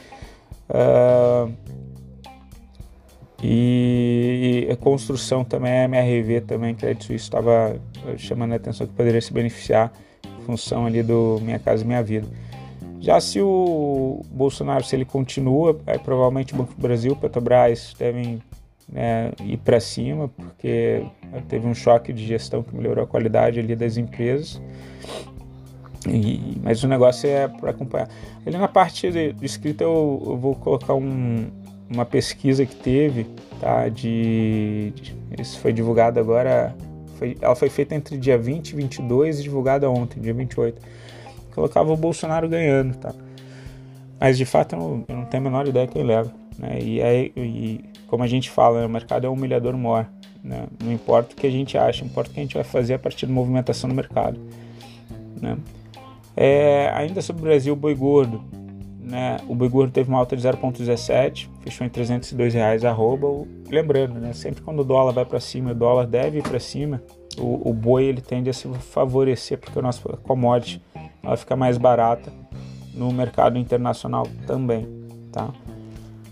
Uh, 0.68 0.72
ah, 0.72 1.48
e, 3.42 4.66
e, 4.68 4.72
a 4.72 4.76
construção 4.76 5.42
também, 5.44 5.72
a 5.72 5.84
MRV 5.84 6.42
também, 6.42 6.74
Credit 6.74 7.04
Suisse 7.04 7.24
estava 7.24 7.80
chamando 8.18 8.52
a 8.52 8.56
atenção 8.56 8.86
que 8.86 8.92
poderia 8.92 9.20
se 9.20 9.32
beneficiar 9.32 9.90
em 10.38 10.44
função 10.44 10.84
ali 10.84 11.02
do 11.02 11.38
Minha 11.42 11.58
Casa 11.58 11.84
Minha 11.84 12.02
Vida. 12.02 12.28
Já 13.00 13.18
se 13.18 13.40
o 13.40 14.22
Bolsonaro, 14.30 14.84
se 14.84 14.94
ele 14.94 15.06
continua, 15.06 15.80
aí 15.86 15.98
provavelmente 15.98 16.52
o 16.52 16.56
Banco 16.58 16.74
do 16.74 16.82
Brasil, 16.82 17.16
Petrobras 17.16 17.94
devem 17.98 18.42
né, 18.92 19.32
ir 19.44 19.56
para 19.58 19.78
cima, 19.80 20.28
porque 20.28 21.02
teve 21.48 21.66
um 21.66 21.74
choque 21.74 22.12
de 22.12 22.26
gestão 22.26 22.62
que 22.62 22.74
melhorou 22.74 23.04
a 23.04 23.06
qualidade 23.06 23.60
ali 23.60 23.76
das 23.76 23.96
empresas. 23.96 24.60
E, 26.08 26.58
mas 26.62 26.82
o 26.82 26.88
negócio 26.88 27.28
é 27.28 27.46
para 27.46 27.70
acompanhar. 27.70 28.08
Ali 28.46 28.56
na 28.56 28.68
parte 28.68 29.10
de, 29.10 29.34
escrita 29.42 29.84
eu, 29.84 30.22
eu, 30.26 30.36
vou 30.36 30.54
colocar 30.54 30.94
um, 30.94 31.46
uma 31.90 32.04
pesquisa 32.04 32.64
que 32.64 32.74
teve, 32.74 33.26
tá? 33.60 33.88
De, 33.88 34.92
de, 34.96 35.14
isso 35.38 35.58
foi 35.60 35.72
divulgado 35.72 36.18
agora, 36.18 36.74
foi, 37.16 37.36
ela 37.40 37.54
foi 37.54 37.68
feita 37.68 37.94
entre 37.94 38.16
dia 38.16 38.38
20 38.38 38.70
e 38.70 38.76
22 38.76 39.40
e 39.40 39.42
divulgada 39.42 39.90
ontem, 39.90 40.20
dia 40.20 40.32
28. 40.32 40.80
Colocava 41.54 41.92
o 41.92 41.96
Bolsonaro 41.96 42.48
ganhando, 42.48 42.96
tá? 42.96 43.14
Mas 44.18 44.38
de 44.38 44.46
fato 44.46 44.74
eu 44.74 44.78
não, 44.78 45.04
eu 45.06 45.16
não 45.16 45.24
tenho 45.26 45.42
a 45.42 45.50
menor 45.50 45.68
ideia 45.68 45.86
quem 45.86 46.02
leva. 46.02 46.32
Né? 46.58 46.78
E, 46.80 47.02
aí, 47.02 47.32
e 47.36 47.89
como 48.10 48.24
a 48.24 48.26
gente 48.26 48.50
fala, 48.50 48.80
né, 48.80 48.86
o 48.86 48.90
mercado 48.90 49.24
é 49.26 49.30
um 49.30 49.34
humilhador 49.34 49.76
maior. 49.78 50.06
Né? 50.42 50.66
Não 50.82 50.92
importa 50.92 51.32
o 51.32 51.36
que 51.36 51.46
a 51.46 51.50
gente 51.50 51.78
acha, 51.78 52.04
importa 52.04 52.30
o 52.30 52.34
que 52.34 52.40
a 52.40 52.42
gente 52.42 52.54
vai 52.54 52.64
fazer 52.64 52.94
a 52.94 52.98
partir 52.98 53.24
da 53.24 53.32
movimentação 53.32 53.88
no 53.88 53.94
mercado. 53.94 54.38
Né? 55.40 55.56
É, 56.36 56.90
ainda 56.92 57.22
sobre 57.22 57.42
o 57.42 57.44
Brasil, 57.44 57.72
o 57.72 57.76
boi 57.76 57.94
gordo. 57.94 58.42
Né? 58.98 59.36
O 59.48 59.54
boi 59.54 59.68
gordo 59.68 59.92
teve 59.92 60.08
uma 60.08 60.18
alta 60.18 60.36
de 60.36 60.42
0,17, 60.42 61.48
fechou 61.60 61.86
em 61.86 61.90
302 61.90 62.52
reais 62.52 62.84
arroba. 62.84 63.46
Lembrando, 63.68 64.14
né? 64.18 64.32
sempre 64.32 64.60
quando 64.60 64.80
o 64.80 64.84
dólar 64.84 65.12
vai 65.12 65.24
para 65.24 65.38
cima, 65.38 65.70
o 65.70 65.74
dólar 65.74 66.06
deve 66.06 66.38
ir 66.38 66.42
para 66.42 66.58
cima, 66.58 67.00
o, 67.38 67.70
o, 67.70 67.72
boi 67.72 68.04
ele 68.04 68.20
tende 68.20 68.50
a 68.50 68.52
se 68.52 68.68
favorecer 68.68 69.56
porque 69.56 69.78
a 69.78 69.82
nossa 69.82 70.02
commodity 70.16 70.82
ela 71.22 71.36
fica 71.36 71.54
mais 71.54 71.78
barata 71.78 72.32
no 72.92 73.12
mercado 73.12 73.56
internacional 73.56 74.26
também, 74.46 74.88
tá? 75.30 75.52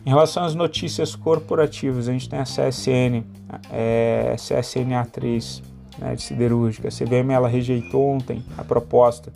Em 0.08 0.10
relação 0.10 0.42
às 0.42 0.54
notícias 0.54 1.14
corporativas, 1.14 2.08
a 2.08 2.12
gente 2.12 2.30
tem 2.30 2.38
a 2.38 2.44
CSN, 2.44 3.26
é, 3.70 4.34
CSNA3, 4.38 5.62
né, 5.98 6.14
de 6.14 6.22
siderúrgica. 6.22 6.88
A 6.88 6.90
CVM 6.90 7.30
ela 7.30 7.46
rejeitou 7.46 8.08
ontem 8.08 8.42
a 8.56 8.64
proposta 8.64 9.30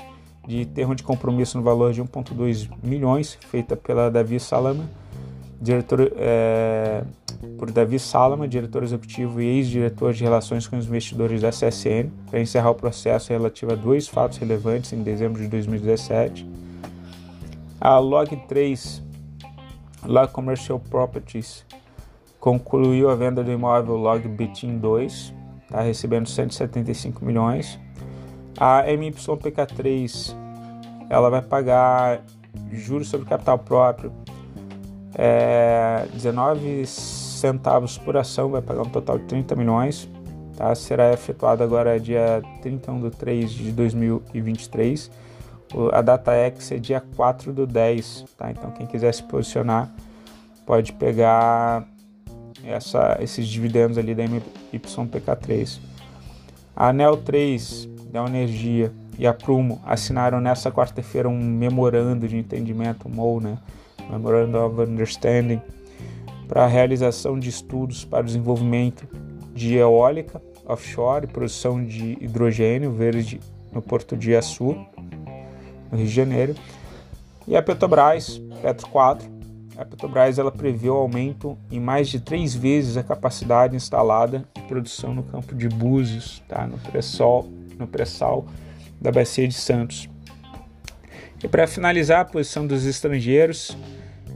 de 0.48 0.64
termo 0.64 0.94
de 0.94 1.02
compromisso 1.02 1.58
no 1.58 1.62
valor 1.62 1.92
de 1.92 2.02
1,2 2.02 2.70
milhões, 2.82 3.38
feita 3.50 3.76
pela 3.76 4.10
Davi 4.10 4.40
Salama, 4.40 4.88
diretor, 5.60 6.10
é, 6.16 7.04
por 7.58 7.70
Davi 7.70 7.98
Salama, 7.98 8.48
diretor 8.48 8.82
executivo 8.82 9.42
e 9.42 9.58
ex-diretor 9.58 10.14
de 10.14 10.24
relações 10.24 10.66
com 10.66 10.78
os 10.78 10.86
investidores 10.86 11.42
da 11.42 11.50
CSN, 11.50 12.08
para 12.30 12.40
encerrar 12.40 12.70
o 12.70 12.74
processo 12.74 13.30
relativo 13.30 13.72
a 13.72 13.74
dois 13.74 14.08
fatos 14.08 14.38
relevantes 14.38 14.90
em 14.94 15.02
dezembro 15.02 15.42
de 15.42 15.48
2017. 15.48 16.48
A 17.78 17.98
Log3, 17.98 19.12
Log 20.04 20.32
Commercial 20.32 20.80
Properties, 20.80 21.64
concluiu 22.40 23.11
a 23.11 23.14
venda 23.14 23.42
do 23.42 23.50
imóvel 23.50 23.97
Log 23.97 24.26
Bitin 24.28 24.78
2, 24.78 25.35
tá 25.68 25.80
recebendo 25.80 26.28
175 26.28 27.25
milhões. 27.25 27.78
A 28.59 28.85
MYPK3 28.87 30.37
ela 31.09 31.30
vai 31.30 31.42
pagar 31.42 32.23
juros 32.71 33.09
sobre 33.09 33.28
capital 33.28 33.59
próprio 33.59 34.12
é, 35.14 36.06
19 36.14 36.87
centavos 36.87 37.99
por 37.99 38.16
ação, 38.16 38.50
vai 38.50 38.62
pagar 38.62 38.82
um 38.82 38.88
total 38.88 39.18
de 39.18 39.25
30 39.25 39.56
milhões. 39.56 40.09
Tá? 40.56 40.75
Será 40.75 41.12
efetuado 41.12 41.62
agora 41.62 41.99
dia 41.99 42.42
31 42.62 43.00
de 43.00 43.11
3 43.16 43.50
de 43.50 43.73
2023. 43.73 45.11
A 45.92 46.02
data 46.02 46.32
X 46.32 46.72
é 46.72 46.78
dia 46.78 47.02
4 47.16 47.52
do 47.52 47.66
10. 47.66 48.24
Tá? 48.36 48.50
Então 48.50 48.70
quem 48.72 48.86
quiser 48.86 49.12
se 49.12 49.22
posicionar 49.22 49.90
pode 50.66 50.92
pegar 50.92 51.86
essa, 52.64 53.18
esses 53.20 53.46
dividendos 53.46 53.98
ali 53.98 54.14
da 54.14 54.24
MYPK3. 54.24 55.80
A 56.74 56.88
ANEL 56.88 57.16
3 57.18 57.88
da 58.10 58.24
Energia 58.26 58.92
e 59.18 59.26
a 59.26 59.32
Prumo 59.34 59.80
assinaram 59.84 60.40
nessa 60.40 60.70
quarta-feira 60.70 61.28
um 61.28 61.38
memorando 61.38 62.26
de 62.26 62.36
entendimento, 62.36 63.08
MOU, 63.08 63.40
né? 63.40 63.58
Memorandum 64.10 64.66
of 64.66 64.80
Understanding, 64.80 65.60
para 66.48 66.64
a 66.64 66.66
realização 66.66 67.38
de 67.38 67.48
estudos 67.48 68.04
para 68.04 68.22
o 68.22 68.24
desenvolvimento 68.24 69.06
de 69.54 69.76
eólica 69.76 70.40
offshore 70.66 71.24
e 71.24 71.28
produção 71.28 71.84
de 71.84 72.16
hidrogênio 72.20 72.92
verde 72.92 73.40
no 73.72 73.82
Porto 73.82 74.16
de 74.16 74.34
Açu, 74.34 74.76
no 75.92 75.99
Rio 75.99 76.06
de 76.06 76.12
Janeiro. 76.12 76.54
E 77.46 77.54
a 77.54 77.62
Petrobras, 77.62 78.40
Petro 78.61 78.88
4, 78.88 79.28
a 79.76 79.84
Petrobras 79.84 80.38
ela 80.38 80.50
prevê 80.50 80.88
o 80.88 80.94
aumento 80.94 81.56
em 81.70 81.78
mais 81.78 82.08
de 82.08 82.18
três 82.18 82.54
vezes 82.54 82.96
a 82.96 83.02
capacidade 83.02 83.76
instalada 83.76 84.44
de 84.54 84.62
produção 84.62 85.14
no 85.14 85.22
campo 85.22 85.54
de 85.54 85.68
Búzios, 85.68 86.42
tá? 86.49 86.66
no 86.66 86.78
pré-sal 86.78 87.46
no 87.78 87.87
pré 87.87 88.04
da 89.00 89.11
Bacia 89.11 89.46
de 89.46 89.54
Santos. 89.54 90.08
E 91.42 91.49
para 91.49 91.66
finalizar, 91.66 92.20
a 92.20 92.25
posição 92.25 92.66
dos 92.66 92.87
estrangeiros, 92.87 93.76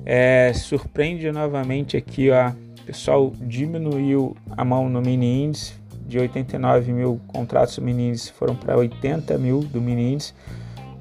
é, 0.05 0.53
surpreende 0.53 1.31
novamente 1.31 1.97
aqui, 1.97 2.31
ó, 2.31 2.51
o 2.51 2.85
pessoal 2.85 3.33
diminuiu 3.41 4.37
a 4.57 4.65
mão 4.65 4.89
no 4.89 5.01
mini 5.01 5.45
índice, 5.45 5.75
de 6.07 6.19
89 6.19 6.93
mil 6.93 7.21
contratos 7.27 7.79
mini 7.79 8.11
índice 8.11 8.33
foram 8.33 8.55
para 8.55 8.77
80 8.77 9.37
mil 9.39 9.61
do 9.61 9.81
mini 9.81 10.15
índice, 10.15 10.35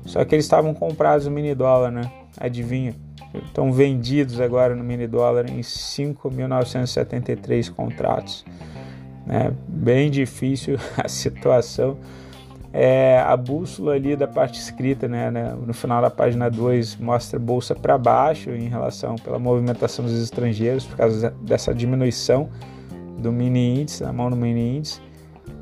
só 0.05 0.23
que 0.23 0.35
eles 0.35 0.45
estavam 0.45 0.73
comprados 0.73 1.25
no 1.25 1.31
mini 1.31 1.55
dólar, 1.55 1.91
né? 1.91 2.09
Adivinha? 2.37 2.93
Estão 3.33 3.73
vendidos 3.73 4.39
agora 4.39 4.75
no 4.75 4.83
mini 4.83 5.07
dólar 5.07 5.49
em 5.49 5.59
5.973 5.59 7.73
contratos. 7.73 8.45
Né? 9.25 9.51
Bem 9.67 10.11
difícil 10.11 10.77
a 10.97 11.07
situação 11.07 11.97
é, 12.77 13.23
a 13.25 13.37
bússola 13.37 13.93
ali 13.93 14.17
da 14.17 14.27
parte 14.27 14.59
escrita, 14.59 15.07
né, 15.07 15.31
né 15.31 15.55
no 15.65 15.73
final 15.73 16.01
da 16.01 16.09
página 16.09 16.49
2, 16.49 16.97
mostra 16.97 17.39
bolsa 17.39 17.73
para 17.73 17.97
baixo 17.97 18.49
em 18.49 18.67
relação 18.67 19.15
pela 19.15 19.39
movimentação 19.39 20.03
dos 20.03 20.21
estrangeiros, 20.21 20.85
por 20.85 20.97
causa 20.97 21.33
dessa 21.41 21.73
diminuição 21.73 22.49
do 23.17 23.31
mini 23.31 23.79
índice, 23.79 24.03
na 24.03 24.11
mão 24.11 24.29
no 24.29 24.35
mini 24.35 24.79
índice, 24.79 24.99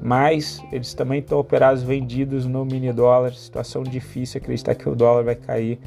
mas 0.01 0.61
eles 0.71 0.93
também 0.93 1.19
estão 1.19 1.39
operados 1.39 1.83
vendidos 1.83 2.45
no 2.45 2.65
mini 2.65 2.91
dólar, 2.91 3.33
situação 3.33 3.83
difícil, 3.83 4.39
acreditar 4.41 4.75
que 4.75 4.87
o 4.87 4.95
dólar 4.95 5.23
vai 5.23 5.35
cair, 5.35 5.79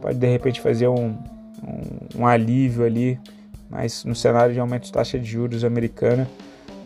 pode 0.00 0.18
de 0.18 0.26
repente 0.26 0.60
fazer 0.60 0.88
um, 0.88 1.16
um, 1.62 2.20
um 2.20 2.26
alívio 2.26 2.84
ali, 2.84 3.18
mas 3.70 4.04
no 4.04 4.14
cenário 4.14 4.52
de 4.52 4.60
aumento 4.60 4.84
de 4.84 4.92
taxa 4.92 5.18
de 5.18 5.24
juros 5.24 5.64
americana, 5.64 6.28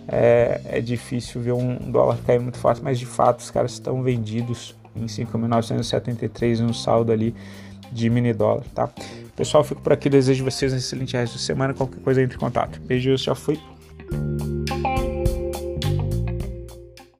é, 0.09 0.61
é 0.67 0.81
difícil 0.81 1.41
ver 1.41 1.53
um 1.53 1.77
dólar 1.91 2.19
cair 2.25 2.41
muito 2.41 2.59
forte, 2.59 2.81
mas 2.83 2.99
de 2.99 3.07
fato 3.07 3.41
os 3.41 3.51
caras 3.51 3.73
estão 3.73 4.03
vendidos 4.03 4.77
em 4.95 5.07
5.973 5.07 6.61
no 6.61 6.73
saldo 6.73 7.13
ali 7.13 7.35
de 7.91 8.09
mini 8.09 8.33
dólar, 8.33 8.65
tá? 8.75 8.89
Pessoal, 9.35 9.63
fico 9.63 9.81
por 9.81 9.93
aqui, 9.93 10.09
desejo 10.09 10.45
vocês 10.45 10.73
um 10.73 10.77
excelente 10.77 11.17
resto 11.17 11.37
de 11.37 11.43
semana, 11.43 11.75
qualquer 11.75 12.01
coisa 12.01 12.23
entre 12.23 12.37
em 12.37 12.41
contato. 12.41 12.81
Beijos, 12.81 13.23
já 13.23 13.35
fui. 13.35 13.61